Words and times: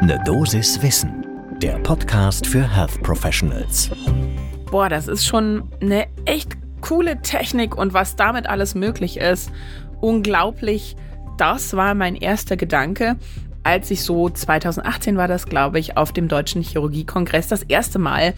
Ne 0.00 0.16
Dosis 0.24 0.80
Wissen, 0.80 1.26
der 1.60 1.76
Podcast 1.80 2.46
für 2.46 2.62
Health 2.62 3.02
Professionals. 3.02 3.90
Boah, 4.70 4.88
das 4.88 5.08
ist 5.08 5.26
schon 5.26 5.68
eine 5.80 6.06
echt 6.24 6.56
coole 6.80 7.20
Technik 7.20 7.76
und 7.76 7.94
was 7.94 8.14
damit 8.14 8.48
alles 8.48 8.76
möglich 8.76 9.16
ist. 9.16 9.50
Unglaublich. 10.00 10.94
Das 11.36 11.74
war 11.74 11.94
mein 11.94 12.14
erster 12.14 12.56
Gedanke, 12.56 13.16
als 13.64 13.90
ich 13.90 14.04
so 14.04 14.30
2018 14.30 15.16
war 15.16 15.26
das, 15.26 15.46
glaube 15.46 15.80
ich, 15.80 15.96
auf 15.96 16.12
dem 16.12 16.28
Deutschen 16.28 16.62
Chirurgiekongress 16.62 17.48
das 17.48 17.64
erste 17.64 17.98
Mal 17.98 18.34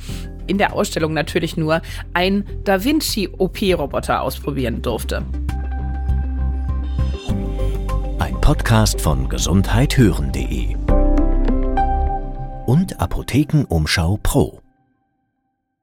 in 0.47 0.57
der 0.57 0.73
Ausstellung 0.73 1.13
natürlich 1.13 1.59
nur 1.59 1.83
ein 2.15 2.45
Da 2.65 2.83
Vinci 2.83 3.29
OP-Roboter 3.37 4.23
ausprobieren 4.23 4.81
durfte. 4.81 5.23
Ein 8.19 8.41
Podcast 8.41 8.99
von 9.01 9.29
gesundheithören.de 9.29 10.77
und 12.71 13.01
Apothekenumschau 13.01 14.21
Pro. 14.23 14.61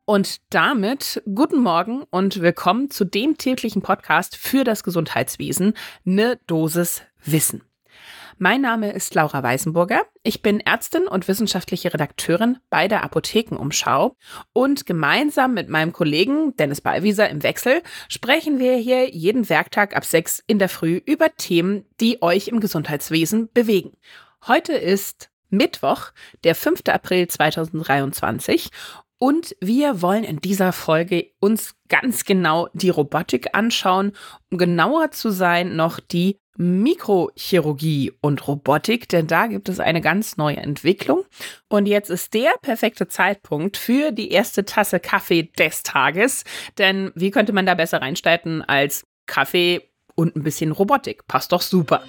Und 0.05 0.38
damit 0.52 1.21
guten 1.25 1.61
Morgen 1.61 2.03
und 2.11 2.41
willkommen 2.41 2.89
zu 2.89 3.03
dem 3.03 3.38
täglichen 3.38 3.81
Podcast 3.81 4.38
für 4.38 4.63
das 4.63 4.85
Gesundheitswesen, 4.85 5.73
ne 6.05 6.39
Dosis 6.47 7.02
Wissen. 7.25 7.61
Mein 8.38 8.61
Name 8.61 8.94
ist 8.94 9.13
Laura 9.16 9.44
Weißenburger. 9.44 10.03
Ich 10.23 10.41
bin 10.41 10.61
Ärztin 10.61 11.09
und 11.09 11.27
wissenschaftliche 11.27 11.94
Redakteurin 11.94 12.59
bei 12.70 12.88
der 12.88 13.03
Apothekenumschau. 13.03 14.16
Und 14.53 14.85
gemeinsam 14.85 15.55
mit 15.55 15.67
meinem 15.67 15.91
Kollegen 15.91 16.55
Dennis 16.55 16.80
Ballwieser 16.80 17.30
im 17.30 17.44
Wechsel 17.44 17.81
sprechen 18.08 18.59
wir 18.59 18.77
hier 18.77 19.09
jeden 19.09 19.49
Werktag 19.49 19.94
ab 19.94 20.05
sechs 20.05 20.41
in 20.47 20.58
der 20.58 20.69
Früh 20.69 21.02
über 21.05 21.35
Themen, 21.35 21.83
die 21.99 22.22
euch 22.22 22.47
im 22.47 22.61
Gesundheitswesen 22.61 23.49
bewegen. 23.52 23.91
Heute 24.47 24.72
ist 24.72 25.31
Mittwoch, 25.49 26.11
der 26.43 26.55
5. 26.55 26.81
April 26.87 27.27
2023 27.27 28.69
und 29.19 29.55
wir 29.59 30.02
wollen 30.02 30.23
in 30.23 30.38
dieser 30.38 30.72
Folge 30.73 31.31
uns 31.39 31.75
ganz 31.89 32.23
genau 32.23 32.69
die 32.73 32.89
Robotik 32.89 33.49
anschauen, 33.53 34.11
um 34.52 34.57
genauer 34.57 35.11
zu 35.11 35.31
sein, 35.31 35.75
noch 35.75 35.99
die 35.99 36.38
Mikrochirurgie 36.57 38.13
und 38.22 38.47
Robotik, 38.47 39.09
denn 39.09 39.27
da 39.27 39.47
gibt 39.47 39.69
es 39.69 39.80
eine 39.80 40.02
ganz 40.02 40.38
neue 40.38 40.57
Entwicklung. 40.57 41.23
Und 41.69 41.85
jetzt 41.85 42.09
ist 42.09 42.33
der 42.33 42.52
perfekte 42.61 43.07
Zeitpunkt 43.07 43.77
für 43.77 44.11
die 44.11 44.31
erste 44.31 44.66
Tasse 44.66 45.00
Kaffee 45.00 45.44
des 45.44 45.83
Tages, 45.83 46.44
denn 46.77 47.11
wie 47.16 47.31
könnte 47.31 47.53
man 47.53 47.66
da 47.66 47.75
besser 47.75 48.02
reinstarten 48.02 48.63
als 48.63 49.05
Kaffee 49.27 49.89
und 50.16 50.35
ein 50.35 50.44
bisschen 50.44 50.72
Robotik? 50.72 51.27
Passt 51.27 51.52
doch 51.52 51.61
super. 51.61 52.03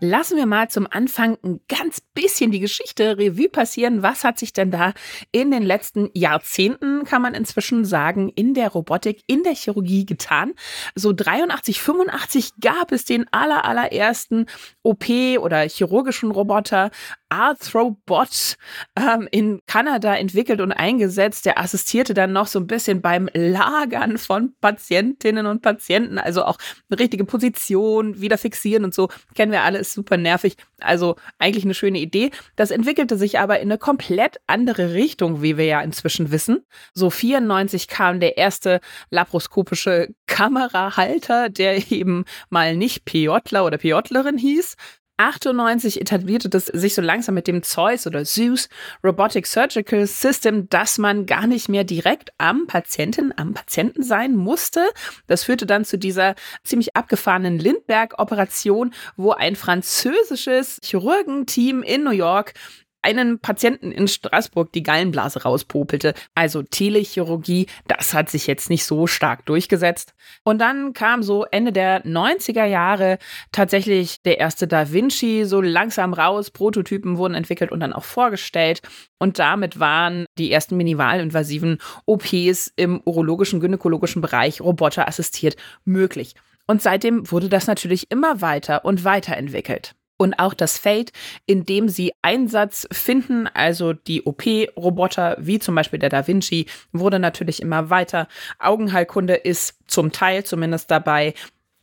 Lassen 0.00 0.36
wir 0.36 0.46
mal 0.46 0.68
zum 0.68 0.86
Anfang 0.88 1.38
ein 1.42 1.60
ganz 1.66 2.00
bisschen 2.00 2.52
die 2.52 2.60
Geschichte 2.60 3.18
Revue 3.18 3.48
passieren. 3.48 4.04
Was 4.04 4.22
hat 4.22 4.38
sich 4.38 4.52
denn 4.52 4.70
da 4.70 4.92
in 5.32 5.50
den 5.50 5.64
letzten 5.64 6.08
Jahrzehnten, 6.14 7.02
kann 7.04 7.20
man 7.20 7.34
inzwischen 7.34 7.84
sagen, 7.84 8.28
in 8.28 8.54
der 8.54 8.68
Robotik, 8.68 9.22
in 9.26 9.42
der 9.42 9.54
Chirurgie 9.54 10.06
getan? 10.06 10.52
So 10.94 11.12
83, 11.12 11.82
85 11.82 12.52
gab 12.60 12.92
es 12.92 13.06
den 13.06 13.26
aller, 13.32 13.64
allerersten 13.64 14.46
OP 14.84 15.08
oder 15.40 15.62
chirurgischen 15.68 16.30
Roboter. 16.30 16.92
Arthrobot 17.28 18.56
ähm, 18.96 19.28
in 19.30 19.60
Kanada 19.66 20.14
entwickelt 20.14 20.60
und 20.60 20.72
eingesetzt. 20.72 21.44
Der 21.44 21.58
assistierte 21.58 22.14
dann 22.14 22.32
noch 22.32 22.46
so 22.46 22.58
ein 22.58 22.66
bisschen 22.66 23.02
beim 23.02 23.28
Lagern 23.34 24.18
von 24.18 24.54
Patientinnen 24.60 25.46
und 25.46 25.60
Patienten, 25.62 26.18
also 26.18 26.44
auch 26.44 26.56
eine 26.88 26.98
richtige 26.98 27.24
Position, 27.24 28.20
wieder 28.20 28.38
fixieren 28.38 28.84
und 28.84 28.94
so. 28.94 29.08
Kennen 29.34 29.52
wir 29.52 29.62
alle, 29.62 29.84
ist 29.88 29.94
super 29.94 30.16
nervig. 30.16 30.56
Also 30.80 31.16
eigentlich 31.38 31.64
eine 31.64 31.74
schöne 31.74 31.98
Idee. 31.98 32.30
Das 32.56 32.70
entwickelte 32.70 33.16
sich 33.16 33.38
aber 33.38 33.60
in 33.60 33.68
eine 33.68 33.78
komplett 33.78 34.40
andere 34.46 34.94
Richtung, 34.94 35.42
wie 35.42 35.56
wir 35.56 35.64
ja 35.64 35.80
inzwischen 35.80 36.30
wissen. 36.30 36.64
So 36.94 37.10
94 37.10 37.88
kam 37.88 38.20
der 38.20 38.36
erste 38.36 38.80
laparoskopische 39.10 40.08
Kamerahalter, 40.26 41.48
der 41.48 41.76
eben 41.90 42.24
mal 42.50 42.76
nicht 42.76 43.04
PJler 43.04 43.64
oder 43.64 43.78
PJlerin 43.78 44.38
hieß, 44.38 44.76
98 45.18 46.00
etablierte 46.00 46.48
das 46.48 46.66
sich 46.66 46.94
so 46.94 47.02
langsam 47.02 47.34
mit 47.34 47.46
dem 47.46 47.62
Zeus 47.62 48.06
oder 48.06 48.24
Zeus 48.24 48.68
Robotic 49.04 49.46
Surgical 49.46 50.06
System, 50.06 50.68
dass 50.68 50.96
man 50.96 51.26
gar 51.26 51.46
nicht 51.46 51.68
mehr 51.68 51.84
direkt 51.84 52.32
am 52.38 52.66
Patienten, 52.66 53.32
am 53.36 53.52
Patienten 53.52 54.02
sein 54.02 54.34
musste. 54.34 54.88
Das 55.26 55.44
führte 55.44 55.66
dann 55.66 55.84
zu 55.84 55.98
dieser 55.98 56.34
ziemlich 56.62 56.96
abgefahrenen 56.96 57.58
Lindbergh-Operation, 57.58 58.94
wo 59.16 59.32
ein 59.32 59.56
französisches 59.56 60.80
Chirurgenteam 60.82 61.82
in 61.82 62.04
New 62.04 62.10
York 62.10 62.54
einen 63.02 63.38
Patienten 63.38 63.92
in 63.92 64.08
Straßburg 64.08 64.72
die 64.72 64.82
Gallenblase 64.82 65.42
rauspopelte. 65.42 66.14
Also 66.34 66.62
Telechirurgie, 66.62 67.66
das 67.86 68.14
hat 68.14 68.30
sich 68.30 68.46
jetzt 68.46 68.70
nicht 68.70 68.84
so 68.84 69.06
stark 69.06 69.46
durchgesetzt. 69.46 70.14
Und 70.44 70.60
dann 70.60 70.92
kam 70.92 71.22
so 71.22 71.44
Ende 71.44 71.72
der 71.72 72.04
90er 72.04 72.64
Jahre 72.64 73.18
tatsächlich 73.52 74.22
der 74.22 74.38
erste 74.38 74.66
Da 74.66 74.92
Vinci 74.92 75.44
so 75.44 75.60
langsam 75.60 76.12
raus. 76.12 76.50
Prototypen 76.50 77.18
wurden 77.18 77.34
entwickelt 77.34 77.72
und 77.72 77.80
dann 77.80 77.92
auch 77.92 78.04
vorgestellt. 78.04 78.82
Und 79.18 79.38
damit 79.38 79.78
waren 79.80 80.26
die 80.36 80.52
ersten 80.52 80.76
minimalinvasiven 80.76 81.78
OPs 82.06 82.72
im 82.76 83.00
urologischen, 83.04 83.60
gynäkologischen 83.60 84.22
Bereich 84.22 84.60
roboterassistiert 84.60 85.56
möglich. 85.84 86.34
Und 86.66 86.82
seitdem 86.82 87.30
wurde 87.30 87.48
das 87.48 87.66
natürlich 87.66 88.10
immer 88.10 88.42
weiter 88.42 88.84
und 88.84 89.04
weiterentwickelt 89.04 89.94
und 90.18 90.38
auch 90.38 90.52
das 90.52 90.76
Feld, 90.76 91.12
in 91.46 91.64
dem 91.64 91.88
sie 91.88 92.12
Einsatz 92.20 92.86
finden, 92.92 93.46
also 93.46 93.94
die 93.94 94.24
OP-Roboter, 94.24 95.36
wie 95.38 95.58
zum 95.58 95.74
Beispiel 95.74 95.98
der 95.98 96.10
Da 96.10 96.26
Vinci, 96.26 96.66
wurde 96.92 97.18
natürlich 97.18 97.62
immer 97.62 97.88
weiter. 97.88 98.28
Augenheilkunde 98.58 99.34
ist 99.34 99.78
zum 99.86 100.12
Teil 100.12 100.44
zumindest 100.44 100.90
dabei 100.90 101.32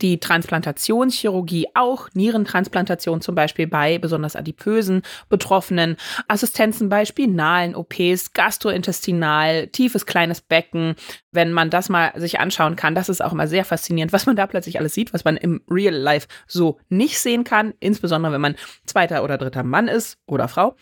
die 0.02 0.20
Transplantationschirurgie 0.20 1.68
auch, 1.74 2.10
Nierentransplantation 2.14 3.22
zum 3.22 3.36
Beispiel 3.36 3.68
bei 3.68 3.98
besonders 3.98 4.36
adipösen 4.36 5.04
Betroffenen, 5.30 5.96
Assistenzen 6.28 6.90
bei 6.90 7.06
spinalen 7.06 7.76
OPs, 7.76 8.34
gastrointestinal, 8.34 9.68
tiefes 9.68 10.06
kleines 10.06 10.42
Becken. 10.42 10.96
Wenn 11.32 11.54
man 11.54 11.70
das 11.70 11.90
mal 11.90 12.12
sich 12.16 12.40
anschauen 12.40 12.76
kann, 12.76 12.96
das 12.96 13.10
ist 13.10 13.24
auch 13.24 13.32
immer 13.32 13.48
sehr 13.48 13.66
faszinierend, 13.66 14.12
was 14.14 14.26
man 14.26 14.36
da 14.36 14.48
plötzlich 14.48 14.80
alles 14.80 14.94
sieht, 14.94 15.14
was 15.14 15.24
man 15.24 15.38
im 15.38 15.62
Real 15.70 15.96
Life 15.96 16.28
so 16.48 16.80
nicht 16.90 17.20
sehen 17.20 17.44
kann, 17.44 17.74
insbesondere 17.80 18.34
wenn 18.34 18.42
man 18.42 18.56
zweiter 18.86 19.24
oder 19.24 19.38
dritter 19.38 19.64
Mann 19.64 19.88
ist 19.88 20.18
oder 20.26 20.48
Frau. 20.48 20.76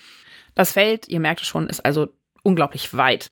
Das 0.55 0.71
Feld, 0.71 1.07
ihr 1.07 1.19
merkt 1.19 1.41
es 1.41 1.47
schon, 1.47 1.67
ist 1.67 1.85
also 1.85 2.09
unglaublich 2.43 2.95
weit. 2.95 3.31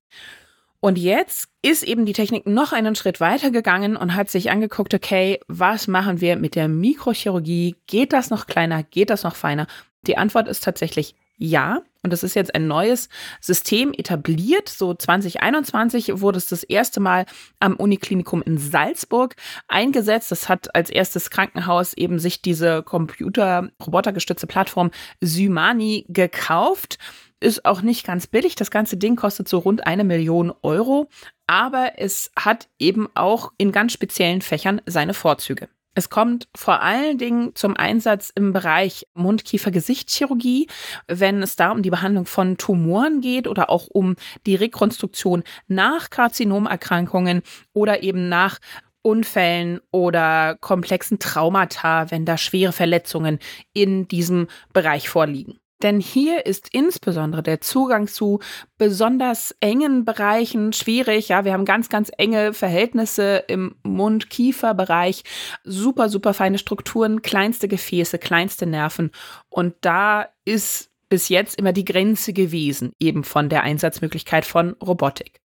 Und 0.81 0.97
jetzt 0.97 1.47
ist 1.62 1.84
eben 1.84 2.08
die 2.08 2.14
Technik 2.14 2.47
noch 2.47 2.74
einen 2.74 2.96
Schritt 2.96 3.19
weiter 3.19 3.52
gegangen 3.52 3.96
und 3.96 4.16
hat 4.16 4.31
sich 4.31 4.50
angeguckt, 4.50 4.96
okay, 4.96 5.40
was 5.47 5.88
machen 5.88 6.22
wir 6.22 6.36
mit 6.38 6.56
der 6.56 6.68
Mikrochirurgie? 6.68 7.75
Geht 7.86 8.14
das 8.14 8.31
noch 8.31 8.47
kleiner? 8.47 8.81
Geht 8.81 9.12
das 9.12 9.24
noch 9.24 9.36
feiner? 9.36 9.68
Die 10.08 10.18
Antwort 10.18 10.47
ist 10.47 10.64
tatsächlich 10.64 11.16
ja. 11.38 11.81
Und 12.03 12.14
es 12.14 12.24
ist 12.24 12.34
jetzt 12.34 12.56
ein 12.56 12.66
neues 12.66 13.09
System 13.42 13.94
etabliert. 13.94 14.69
So 14.69 14.96
2021 14.96 16.19
wurde 16.19 16.40
es 16.40 16.47
das 16.47 16.64
erste 16.64 17.00
Mal 17.00 17.28
am 17.59 17.75
Uniklinikum 17.75 18.42
in 18.42 18.58
Salzburg 18.58 19.36
eingesetzt. 19.68 20.31
Das 20.31 20.50
hat 20.50 20.74
als 20.74 20.90
erstes 20.90 21.30
Krankenhaus 21.30 21.94
eben 21.94 22.18
sich 22.18 22.42
diese 22.42 22.81
Computer-robotergestützte 22.81 24.48
Plattform 24.48 24.90
Symani 25.19 26.06
gekauft 26.09 26.98
ist 27.41 27.66
auch 27.66 27.81
nicht 27.81 28.06
ganz 28.06 28.28
billig. 28.28 28.56
Das 28.56 28.72
ganze 28.72 28.97
Ding 28.97 29.16
kostet 29.16 29.50
so 29.50 29.57
rund 29.59 29.85
eine 29.85 30.03
Million 30.03 30.53
Euro, 30.62 31.09
aber 31.47 31.94
es 31.97 32.31
hat 32.38 32.69
eben 32.79 33.09
auch 33.16 33.52
in 33.57 33.72
ganz 33.72 33.94
speziellen 33.94 34.41
Fächern 34.41 34.81
seine 34.85 35.13
Vorzüge. 35.13 35.68
Es 35.94 36.09
kommt 36.09 36.47
vor 36.56 36.81
allen 36.81 37.18
Dingen 37.18 37.53
zum 37.53 37.75
Einsatz 37.75 38.31
im 38.34 38.54
Bereich 38.54 39.07
Mund-Kiefer-Gesichtschirurgie, 39.13 40.68
wenn 41.07 41.44
es 41.44 41.57
da 41.57 41.71
um 41.71 41.81
die 41.81 41.89
Behandlung 41.89 42.25
von 42.25 42.57
Tumoren 42.57 43.19
geht 43.19 43.45
oder 43.45 43.69
auch 43.69 43.88
um 43.88 44.15
die 44.45 44.56
Rekonstruktion 44.56 45.44
nach 45.68 46.10
Karzinomerkrankungen 46.10 47.42
oder 47.74 48.04
eben 48.04 48.30
nach 48.30 48.60
Unfällen 49.01 49.81
oder 49.92 50.56
komplexen 50.62 51.19
Traumata, 51.19 52.10
wenn 52.10 52.24
da 52.24 52.38
schwere 52.38 52.71
Verletzungen 52.71 53.39
in 53.74 54.07
diesem 54.07 54.48
Bereich 54.71 55.10
vorliegen. 55.10 55.61
Denn 55.81 56.00
hier 56.00 56.45
ist 56.45 56.69
insbesondere 56.72 57.44
der 57.44 57.62
Zugang 57.62 58.07
zu 58.07 58.39
besonders 58.78 59.56
engen 59.60 60.06
Bereichen 60.06 60.74
schwierig. 60.74 61.30
Ja, 61.30 61.45
wir 61.45 61.54
haben 61.54 61.66
ganz, 61.66 61.89
ganz 61.89 62.12
enge 62.18 62.54
Verhältnisse 62.54 63.44
im 63.48 63.75
Mund-Kiefer-Bereich, 63.83 65.24
super, 65.63 66.10
super 66.10 66.33
feine 66.33 66.57
Strukturen, 66.57 67.22
kleinste 67.22 67.68
Gefäße, 67.68 68.19
kleinste 68.19 68.66
Nerven. 68.66 69.12
Und 69.50 69.75
da 69.81 70.28
ist 70.45 70.92
bis 71.10 71.30
jetzt 71.30 71.60
immer 71.60 71.74
die 71.74 71.86
Grenze 71.86 72.34
gewesen, 72.34 72.94
eben 73.00 73.24
von 73.24 73.50
der 73.50 73.63
Einsatzmöglichkeit 73.63 74.45
von 74.45 74.74
Robotik. 74.81 75.42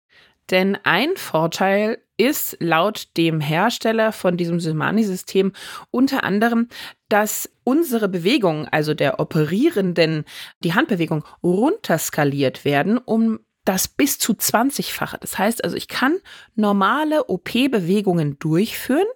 Denn 0.50 0.78
ein 0.84 1.16
Vorteil 1.16 1.98
ist 2.20 2.58
laut 2.60 3.08
dem 3.16 3.40
Hersteller 3.40 4.12
von 4.12 4.36
diesem 4.36 4.60
Symani-System 4.60 5.52
unter 5.90 6.22
anderem, 6.22 6.68
dass 7.08 7.50
unsere 7.64 8.08
Bewegungen, 8.08 8.68
also 8.70 8.92
der 8.92 9.20
Operierenden, 9.20 10.24
die 10.62 10.74
Handbewegung 10.74 11.24
runterskaliert 11.42 12.66
werden, 12.66 12.98
um 12.98 13.40
das 13.64 13.88
bis 13.88 14.18
zu 14.18 14.34
20-fache. 14.34 15.16
Das 15.18 15.38
heißt 15.38 15.64
also, 15.64 15.76
ich 15.76 15.88
kann 15.88 16.18
normale 16.54 17.28
OP-Bewegungen 17.28 18.38
durchführen, 18.38 19.06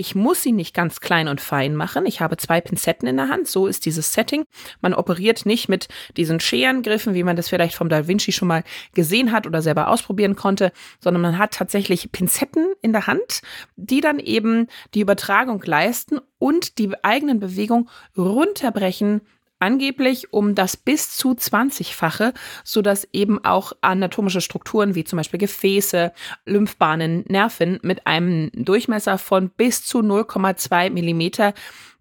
ich 0.00 0.14
muss 0.14 0.42
sie 0.42 0.52
nicht 0.52 0.74
ganz 0.74 1.00
klein 1.00 1.28
und 1.28 1.42
fein 1.42 1.76
machen. 1.76 2.06
Ich 2.06 2.22
habe 2.22 2.38
zwei 2.38 2.62
Pinzetten 2.62 3.06
in 3.06 3.18
der 3.18 3.28
Hand. 3.28 3.46
So 3.46 3.66
ist 3.66 3.84
dieses 3.84 4.14
Setting. 4.14 4.44
Man 4.80 4.94
operiert 4.94 5.44
nicht 5.44 5.68
mit 5.68 5.88
diesen 6.16 6.40
Scherengriffen, 6.40 7.12
wie 7.12 7.22
man 7.22 7.36
das 7.36 7.50
vielleicht 7.50 7.74
vom 7.74 7.90
Da 7.90 8.08
Vinci 8.08 8.32
schon 8.32 8.48
mal 8.48 8.64
gesehen 8.94 9.30
hat 9.30 9.46
oder 9.46 9.60
selber 9.60 9.88
ausprobieren 9.88 10.36
konnte, 10.36 10.72
sondern 11.00 11.20
man 11.20 11.36
hat 11.36 11.52
tatsächlich 11.52 12.10
Pinzetten 12.12 12.72
in 12.80 12.92
der 12.92 13.06
Hand, 13.06 13.42
die 13.76 14.00
dann 14.00 14.18
eben 14.18 14.68
die 14.94 15.00
Übertragung 15.00 15.62
leisten 15.66 16.18
und 16.38 16.78
die 16.78 16.90
eigenen 17.04 17.38
Bewegungen 17.38 17.90
runterbrechen 18.16 19.20
angeblich 19.60 20.32
um 20.32 20.54
das 20.54 20.76
bis 20.76 21.16
zu 21.16 21.32
20-fache, 21.32 22.34
sodass 22.64 23.06
eben 23.12 23.44
auch 23.44 23.72
anatomische 23.80 24.40
Strukturen 24.40 24.94
wie 24.94 25.04
zum 25.04 25.18
Beispiel 25.18 25.38
Gefäße, 25.38 26.12
Lymphbahnen, 26.46 27.24
Nerven 27.28 27.78
mit 27.82 28.06
einem 28.06 28.50
Durchmesser 28.54 29.18
von 29.18 29.50
bis 29.50 29.84
zu 29.84 29.98
0,2 30.00 30.90
Millimeter 30.90 31.54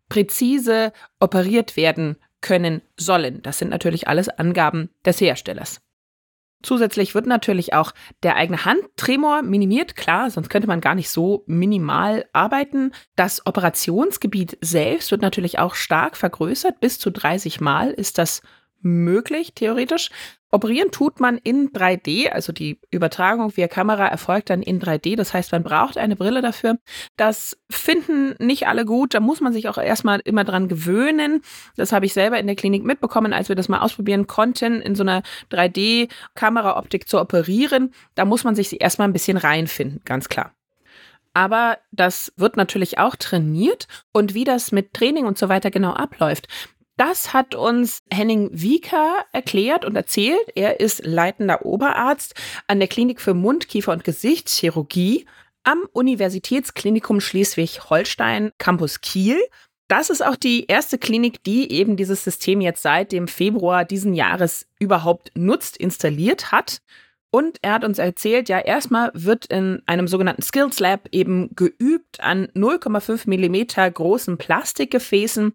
präzise 0.07 0.91
operiert 1.19 1.77
werden 1.77 2.17
können 2.41 2.81
sollen. 2.97 3.41
Das 3.43 3.59
sind 3.59 3.69
natürlich 3.69 4.07
alles 4.07 4.29
Angaben 4.29 4.89
des 5.05 5.21
Herstellers. 5.21 5.81
Zusätzlich 6.61 7.15
wird 7.15 7.25
natürlich 7.25 7.73
auch 7.73 7.93
der 8.21 8.35
eigene 8.35 8.65
Handtremor 8.65 9.43
minimiert, 9.43 9.95
klar, 9.95 10.29
sonst 10.29 10.49
könnte 10.49 10.67
man 10.67 10.81
gar 10.81 10.95
nicht 10.95 11.09
so 11.09 11.43
minimal 11.47 12.25
arbeiten. 12.33 12.91
Das 13.15 13.45
Operationsgebiet 13.45 14.57
selbst 14.59 15.11
wird 15.11 15.21
natürlich 15.21 15.59
auch 15.59 15.75
stark 15.75 16.17
vergrößert, 16.17 16.81
bis 16.81 16.99
zu 16.99 17.11
30 17.11 17.61
Mal 17.61 17.91
ist 17.91 18.17
das 18.17 18.41
möglich, 18.81 19.53
theoretisch. 19.53 20.09
Operieren 20.51 20.89
tut 20.91 21.19
man 21.19 21.37
in 21.37 21.71
3D, 21.71 22.29
also 22.29 22.51
die 22.51 22.79
Übertragung 22.89 23.55
via 23.55 23.67
Kamera 23.67 24.07
erfolgt 24.07 24.49
dann 24.49 24.63
in 24.63 24.81
3D. 24.81 25.15
Das 25.15 25.33
heißt, 25.33 25.51
man 25.51 25.61
braucht 25.61 25.97
eine 25.97 26.15
Brille 26.15 26.41
dafür. 26.41 26.79
Das 27.17 27.57
finden 27.69 28.35
nicht 28.39 28.67
alle 28.67 28.85
gut. 28.85 29.13
Da 29.13 29.19
muss 29.19 29.41
man 29.41 29.53
sich 29.53 29.69
auch 29.69 29.77
erstmal 29.77 30.21
immer 30.21 30.43
dran 30.43 30.67
gewöhnen. 30.67 31.41
Das 31.75 31.91
habe 31.91 32.07
ich 32.07 32.13
selber 32.13 32.39
in 32.39 32.47
der 32.47 32.55
Klinik 32.55 32.83
mitbekommen, 32.83 33.31
als 33.31 33.49
wir 33.49 33.55
das 33.55 33.69
mal 33.69 33.79
ausprobieren 33.79 34.25
konnten, 34.25 34.81
in 34.81 34.95
so 34.95 35.03
einer 35.03 35.21
3D-Kameraoptik 35.51 37.07
zu 37.07 37.19
operieren. 37.19 37.93
Da 38.15 38.25
muss 38.25 38.43
man 38.43 38.55
sich 38.55 38.81
erstmal 38.81 39.07
ein 39.07 39.13
bisschen 39.13 39.37
reinfinden, 39.37 40.01
ganz 40.03 40.29
klar. 40.29 40.53
Aber 41.33 41.77
das 41.91 42.33
wird 42.37 42.57
natürlich 42.57 42.97
auch 42.97 43.15
trainiert 43.15 43.87
und 44.11 44.33
wie 44.33 44.45
das 44.45 44.71
mit 44.71 44.93
Training 44.93 45.25
und 45.25 45.37
so 45.37 45.47
weiter 45.47 45.69
genau 45.69 45.93
abläuft, 45.93 46.47
das 46.99 47.31
hat 47.31 47.55
uns 47.55 48.03
Henning 48.11 48.49
Wieker 48.51 49.25
erklärt 49.31 49.85
und 49.85 49.95
erzählt. 49.95 50.51
Er 50.55 50.81
ist 50.81 51.05
leitender 51.05 51.65
Oberarzt 51.65 52.35
an 52.67 52.79
der 52.79 52.89
Klinik 52.89 53.21
für 53.21 53.33
Mund-, 53.33 53.69
Kiefer- 53.69 53.93
und 53.93 54.03
Gesichtschirurgie 54.03 55.25
am 55.63 55.87
Universitätsklinikum 55.93 57.21
Schleswig-Holstein 57.21 58.51
Campus 58.57 58.99
Kiel. 58.99 59.39
Das 59.87 60.09
ist 60.09 60.23
auch 60.23 60.35
die 60.35 60.65
erste 60.65 60.97
Klinik, 60.97 61.41
die 61.45 61.71
eben 61.71 61.95
dieses 61.95 62.25
System 62.25 62.59
jetzt 62.59 62.81
seit 62.81 63.13
dem 63.13 63.29
Februar 63.29 63.85
diesen 63.85 64.13
Jahres 64.13 64.67
überhaupt 64.77 65.31
nutzt, 65.35 65.77
installiert 65.77 66.51
hat. 66.51 66.81
Und 67.31 67.59
er 67.61 67.73
hat 67.73 67.83
uns 67.83 67.99
erzählt, 67.99 68.49
ja, 68.49 68.57
erstmal 68.57 69.11
wird 69.13 69.45
in 69.45 69.83
einem 69.85 70.07
sogenannten 70.07 70.41
Skills 70.41 70.79
Lab 70.79 71.07
eben 71.11 71.55
geübt 71.55 72.19
an 72.21 72.47
0,5 72.55 73.29
Millimeter 73.29 73.89
großen 73.89 74.39
Plastikgefäßen. 74.39 75.53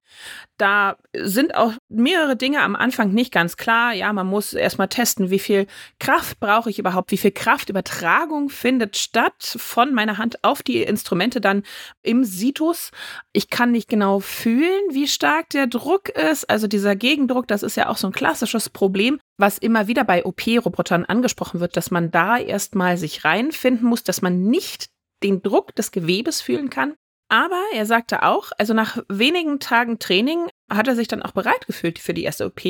Da 0.56 0.96
sind 1.16 1.56
auch 1.56 1.72
mehrere 1.88 2.36
Dinge 2.36 2.62
am 2.62 2.76
Anfang 2.76 3.12
nicht 3.12 3.32
ganz 3.32 3.56
klar. 3.56 3.92
Ja, 3.92 4.12
man 4.12 4.28
muss 4.28 4.52
erstmal 4.52 4.86
testen, 4.86 5.30
wie 5.30 5.40
viel 5.40 5.66
Kraft 5.98 6.38
brauche 6.38 6.70
ich 6.70 6.78
überhaupt, 6.78 7.10
wie 7.10 7.16
viel 7.16 7.32
Kraftübertragung 7.32 8.50
findet 8.50 8.96
statt 8.96 9.56
von 9.56 9.94
meiner 9.94 10.16
Hand 10.16 10.44
auf 10.44 10.62
die 10.62 10.80
Instrumente 10.82 11.40
dann 11.40 11.64
im 12.02 12.22
Situs. 12.22 12.92
Ich 13.32 13.50
kann 13.50 13.72
nicht 13.72 13.88
genau 13.88 14.20
fühlen, 14.20 14.82
wie 14.90 15.08
stark 15.08 15.50
der 15.50 15.66
Druck 15.66 16.08
ist. 16.10 16.48
Also 16.48 16.68
dieser 16.68 16.94
Gegendruck, 16.94 17.48
das 17.48 17.64
ist 17.64 17.76
ja 17.76 17.88
auch 17.88 17.96
so 17.96 18.06
ein 18.06 18.12
klassisches 18.12 18.70
Problem 18.70 19.18
was 19.36 19.58
immer 19.58 19.88
wieder 19.88 20.04
bei 20.04 20.24
OP-Robotern 20.24 21.04
angesprochen 21.04 21.60
wird, 21.60 21.76
dass 21.76 21.90
man 21.90 22.10
da 22.10 22.38
erstmal 22.38 22.96
sich 22.96 23.24
reinfinden 23.24 23.86
muss, 23.86 24.04
dass 24.04 24.22
man 24.22 24.42
nicht 24.42 24.90
den 25.22 25.42
Druck 25.42 25.74
des 25.74 25.90
Gewebes 25.90 26.40
fühlen 26.40 26.70
kann. 26.70 26.94
Aber 27.28 27.60
er 27.72 27.86
sagte 27.86 28.22
auch, 28.22 28.52
also 28.58 28.74
nach 28.74 28.98
wenigen 29.08 29.58
Tagen 29.58 29.98
Training 29.98 30.46
hat 30.70 30.88
er 30.88 30.94
sich 30.94 31.08
dann 31.08 31.22
auch 31.22 31.32
bereit 31.32 31.66
gefühlt 31.66 31.98
für 31.98 32.14
die 32.14 32.24
erste 32.24 32.46
OP 32.46 32.62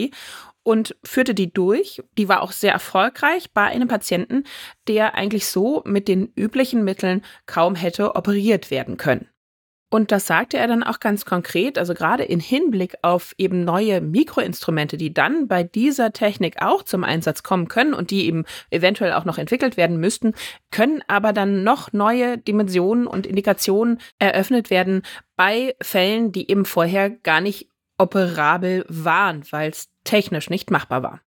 und 0.63 0.97
führte 1.05 1.35
die 1.35 1.53
durch. 1.53 2.03
Die 2.17 2.29
war 2.29 2.41
auch 2.41 2.53
sehr 2.53 2.73
erfolgreich 2.73 3.53
bei 3.53 3.65
einem 3.65 3.89
Patienten, 3.89 4.45
der 4.89 5.15
eigentlich 5.15 5.47
so 5.47 5.83
mit 5.85 6.09
den 6.09 6.33
üblichen 6.35 6.85
Mitteln 6.85 7.23
kaum 7.47 7.75
hätte 7.75 8.15
operiert 8.17 8.71
werden 8.71 8.97
können. 8.97 9.29
Und 9.94 10.11
das 10.11 10.26
sagte 10.26 10.58
er 10.58 10.67
dann 10.67 10.82
auch 10.82 10.99
ganz 10.99 11.25
konkret, 11.25 11.79
also 11.79 11.94
gerade 11.94 12.25
in 12.25 12.41
Hinblick 12.41 12.96
auf 13.02 13.32
eben 13.38 13.62
neue 13.62 14.00
Mikroinstrumente, 14.00 14.96
die 14.96 15.14
dann 15.14 15.46
bei 15.46 15.62
dieser 15.62 16.12
Technik 16.12 16.61
auch 16.61 16.82
zum 16.82 17.05
Einsatz 17.05 17.44
kommen 17.44 17.69
können 17.69 17.94
und 17.94 18.11
die 18.11 18.26
eben 18.26 18.44
eventuell 18.70 19.12
auch 19.12 19.25
noch 19.25 19.38
entwickelt 19.38 19.76
werden 19.76 19.99
müssten, 19.99 20.35
können 20.73 21.05
aber 21.06 21.32
dann 21.32 21.62
noch 21.62 21.93
neue 21.93 22.38
Dimensionen 22.38 23.06
und 23.06 23.25
Indikationen 23.25 24.00
eröffnet 24.19 24.69
werden 24.69 25.02
bei 25.37 25.76
Fällen, 25.81 26.32
die 26.32 26.50
eben 26.50 26.64
vorher 26.64 27.11
gar 27.11 27.41
nicht 27.41 27.69
operabel 27.96 28.85
waren, 28.88 29.44
weil 29.52 29.70
es 29.70 29.91
technisch 30.02 30.50
nicht 30.50 30.73
machbar 30.73 31.05
war. 31.05 31.20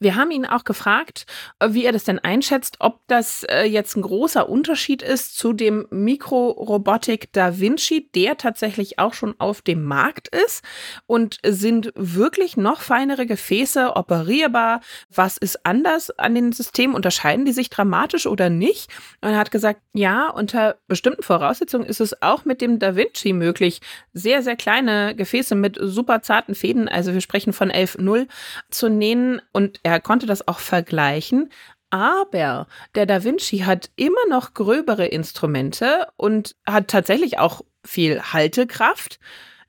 Wir 0.00 0.14
haben 0.14 0.30
ihn 0.30 0.46
auch 0.46 0.64
gefragt, 0.64 1.26
äh, 1.58 1.68
wie 1.72 1.84
er 1.84 1.92
das 1.92 2.04
denn 2.04 2.20
einschätzt, 2.20 2.76
ob 2.78 3.00
das 3.08 3.44
äh, 3.44 3.64
jetzt 3.64 3.96
ein 3.96 4.02
großer 4.02 4.48
Unterschied 4.48 5.02
ist 5.02 5.36
zu 5.36 5.52
dem 5.52 5.86
Mikrorobotik 5.90 7.32
Da 7.32 7.58
Vinci, 7.58 8.08
der 8.14 8.36
tatsächlich 8.36 8.98
auch 8.98 9.12
schon 9.12 9.34
auf 9.38 9.60
dem 9.60 9.84
Markt 9.84 10.28
ist 10.28 10.62
und 11.06 11.38
sind 11.44 11.92
wirklich 11.96 12.56
noch 12.56 12.80
feinere 12.80 13.26
Gefäße 13.26 13.96
operierbar. 13.96 14.80
Was 15.12 15.36
ist 15.36 15.66
anders 15.66 16.10
an 16.10 16.34
den 16.34 16.52
Systemen? 16.52 16.94
Unterscheiden 16.94 17.44
die 17.44 17.52
sich 17.52 17.70
dramatisch 17.70 18.26
oder 18.26 18.50
nicht? 18.50 18.90
Und 19.20 19.30
er 19.30 19.38
hat 19.38 19.50
gesagt, 19.50 19.80
ja, 19.94 20.30
unter 20.30 20.76
bestimmten 20.86 21.22
Voraussetzungen 21.22 21.86
ist 21.86 22.00
es 22.00 22.22
auch 22.22 22.44
mit 22.44 22.60
dem 22.60 22.78
Da 22.78 22.94
Vinci 22.94 23.32
möglich, 23.32 23.80
sehr, 24.12 24.42
sehr 24.42 24.56
kleine 24.56 25.16
Gefäße 25.16 25.56
mit 25.56 25.76
super 25.80 26.22
zarten 26.22 26.54
Fäden, 26.54 26.88
also 26.88 27.12
wir 27.12 27.20
sprechen 27.20 27.52
von 27.52 27.70
11.0, 27.70 28.28
zu 28.70 28.88
nähen 28.88 29.42
und 29.52 29.80
er 29.94 30.00
konnte 30.00 30.26
das 30.26 30.46
auch 30.46 30.58
vergleichen. 30.58 31.50
Aber 31.90 32.66
der 32.94 33.06
Da 33.06 33.24
Vinci 33.24 33.58
hat 33.60 33.90
immer 33.96 34.26
noch 34.28 34.54
gröbere 34.54 35.06
Instrumente 35.06 36.06
und 36.16 36.54
hat 36.66 36.88
tatsächlich 36.88 37.38
auch 37.38 37.62
viel 37.84 38.20
Haltekraft. 38.20 39.18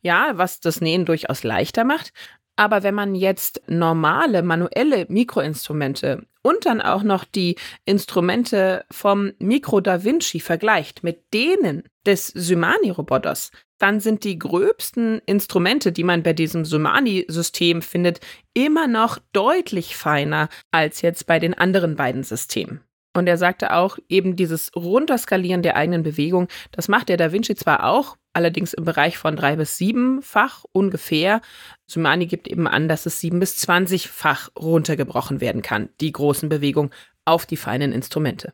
Ja, 0.01 0.31
was 0.35 0.59
das 0.59 0.81
Nähen 0.81 1.05
durchaus 1.05 1.43
leichter 1.43 1.83
macht. 1.83 2.13
Aber 2.55 2.83
wenn 2.83 2.95
man 2.95 3.15
jetzt 3.15 3.61
normale 3.67 4.43
manuelle 4.43 5.05
Mikroinstrumente 5.07 6.25
und 6.49 6.65
dann 6.65 6.81
auch 6.81 7.03
noch 7.03 7.25
die 7.25 7.55
Instrumente 7.85 8.83
vom 8.89 9.33
Micro 9.37 9.81
Da 9.81 10.03
Vinci 10.03 10.39
vergleicht 10.39 11.03
mit 11.03 11.31
denen 11.33 11.83
des 12.05 12.27
Symani-Roboters, 12.27 13.51
dann 13.77 13.99
sind 13.99 14.23
die 14.23 14.39
gröbsten 14.39 15.21
Instrumente, 15.25 15.91
die 15.91 16.03
man 16.03 16.23
bei 16.23 16.33
diesem 16.33 16.65
Sumani-System 16.65 17.81
findet, 17.81 18.19
immer 18.53 18.87
noch 18.87 19.19
deutlich 19.31 19.95
feiner 19.95 20.49
als 20.71 21.01
jetzt 21.01 21.27
bei 21.27 21.39
den 21.39 21.53
anderen 21.53 21.95
beiden 21.95 22.23
Systemen. 22.23 22.81
Und 23.19 23.27
er 23.27 23.37
sagte 23.37 23.73
auch, 23.73 23.97
eben 24.07 24.37
dieses 24.37 24.71
Runterskalieren 24.77 25.61
der 25.61 25.75
eigenen 25.75 26.03
Bewegung, 26.03 26.47
das 26.71 26.87
macht 26.87 27.09
der 27.09 27.17
Da 27.17 27.33
Vinci 27.33 27.53
zwar 27.53 27.83
auch, 27.83 28.15
allerdings 28.31 28.73
im 28.73 28.85
Bereich 28.85 29.17
von 29.17 29.35
drei 29.35 29.57
bis 29.57 29.77
siebenfach 29.77 30.63
ungefähr. 30.71 31.41
Sumani 31.85 32.27
gibt 32.27 32.47
eben 32.47 32.65
an, 32.65 32.87
dass 32.87 33.05
es 33.05 33.19
sieben 33.19 33.41
bis 33.41 33.57
zwanzigfach 33.57 34.49
runtergebrochen 34.57 35.41
werden 35.41 35.61
kann, 35.61 35.89
die 35.99 36.13
großen 36.13 36.47
Bewegungen 36.47 36.91
auf 37.25 37.45
die 37.45 37.57
feinen 37.57 37.91
Instrumente. 37.91 38.53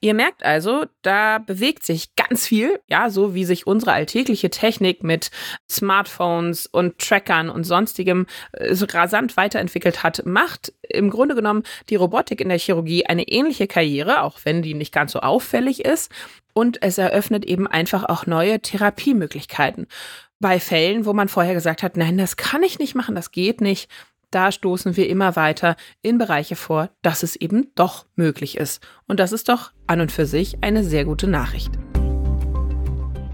Ihr 0.00 0.12
merkt 0.12 0.44
also, 0.44 0.84
da 1.02 1.38
bewegt 1.38 1.84
sich 1.84 2.14
ganz 2.16 2.46
viel, 2.46 2.80
ja, 2.86 3.08
so 3.08 3.34
wie 3.34 3.44
sich 3.44 3.66
unsere 3.66 3.92
alltägliche 3.92 4.50
Technik 4.50 5.02
mit 5.02 5.30
Smartphones 5.70 6.66
und 6.66 6.98
Trackern 6.98 7.48
und 7.48 7.64
sonstigem 7.64 8.26
äh, 8.52 8.74
rasant 8.92 9.36
weiterentwickelt 9.36 10.02
hat, 10.02 10.24
macht 10.26 10.74
im 10.82 11.08
Grunde 11.08 11.34
genommen 11.34 11.62
die 11.88 11.96
Robotik 11.96 12.40
in 12.40 12.50
der 12.50 12.58
Chirurgie 12.58 13.06
eine 13.06 13.26
ähnliche 13.26 13.66
Karriere, 13.66 14.22
auch 14.22 14.40
wenn 14.44 14.60
die 14.60 14.74
nicht 14.74 14.92
ganz 14.92 15.12
so 15.12 15.20
auffällig 15.20 15.84
ist. 15.84 16.12
Und 16.52 16.82
es 16.82 16.98
eröffnet 16.98 17.44
eben 17.44 17.66
einfach 17.66 18.04
auch 18.04 18.26
neue 18.26 18.60
Therapiemöglichkeiten. 18.60 19.86
Bei 20.40 20.60
Fällen, 20.60 21.06
wo 21.06 21.14
man 21.14 21.28
vorher 21.28 21.54
gesagt 21.54 21.82
hat, 21.82 21.96
nein, 21.96 22.18
das 22.18 22.36
kann 22.36 22.62
ich 22.62 22.78
nicht 22.78 22.94
machen, 22.94 23.14
das 23.14 23.30
geht 23.30 23.62
nicht, 23.62 23.88
da 24.30 24.52
stoßen 24.52 24.96
wir 24.96 25.08
immer 25.08 25.36
weiter 25.36 25.76
in 26.02 26.18
Bereiche 26.18 26.56
vor, 26.56 26.90
dass 27.02 27.22
es 27.22 27.36
eben 27.36 27.72
doch 27.74 28.06
möglich 28.16 28.56
ist. 28.56 28.86
Und 29.06 29.20
das 29.20 29.32
ist 29.32 29.48
doch 29.48 29.72
an 29.86 30.00
und 30.00 30.12
für 30.12 30.26
sich 30.26 30.62
eine 30.62 30.84
sehr 30.84 31.04
gute 31.04 31.28
Nachricht. 31.28 31.72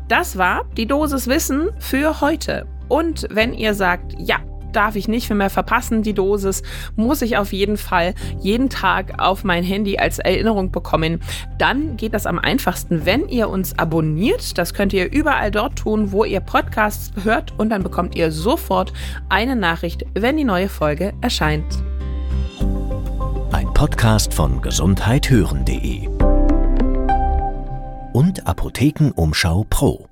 Das 0.09 0.37
war 0.37 0.65
die 0.77 0.87
Dosis 0.87 1.27
Wissen 1.27 1.71
für 1.79 2.21
heute. 2.21 2.67
Und 2.89 3.27
wenn 3.31 3.55
ihr 3.55 3.73
sagt, 3.73 4.15
ja, 4.19 4.41
darf 4.73 4.97
ich 4.97 5.09
nicht 5.09 5.31
mehr 5.31 5.51
verpassen, 5.51 6.03
die 6.03 6.15
Dosis 6.15 6.63
muss 6.97 7.23
ich 7.23 7.37
auf 7.37 7.53
jeden 7.53 7.77
Fall 7.77 8.15
jeden 8.41 8.69
Tag 8.69 9.19
auf 9.19 9.45
mein 9.45 9.65
Handy 9.65 9.99
als 9.99 10.19
Erinnerung 10.19 10.71
bekommen. 10.71 11.21
Dann 11.59 11.97
geht 11.97 12.15
das 12.15 12.27
am 12.27 12.39
einfachsten, 12.39 13.07
wenn 13.07 13.29
ihr 13.29 13.49
uns 13.49 13.79
abonniert. 13.79 14.59
Das 14.59 14.75
könnt 14.75 14.93
ihr 14.93 15.13
überall 15.13 15.51
dort 15.51 15.79
tun, 15.79 16.13
wo 16.13 16.25
ihr 16.25 16.41
Podcasts 16.41 17.13
hört 17.23 17.59
und 17.59 17.71
dann 17.71 17.83
bekommt 17.83 18.15
ihr 18.15 18.31
sofort 18.31 18.93
eine 19.29 19.57
Nachricht, 19.57 20.05
wenn 20.15 20.37
die 20.37 20.45
neue 20.45 20.69
Folge 20.69 21.13
erscheint. 21.21 21.83
Ein 23.53 23.73
Podcast 23.75 24.33
von 24.33 24.61
gesundheithören.de 24.63 26.09
und 28.13 28.47
Apothekenumschau 28.47 29.67
Pro. 29.69 30.12